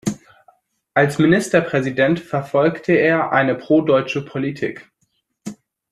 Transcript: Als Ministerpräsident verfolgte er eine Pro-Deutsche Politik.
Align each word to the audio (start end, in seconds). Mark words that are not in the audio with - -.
Als 0.95 1.19
Ministerpräsident 1.19 2.19
verfolgte 2.19 2.93
er 2.93 3.31
eine 3.33 3.53
Pro-Deutsche 3.53 4.23
Politik. 4.23 4.89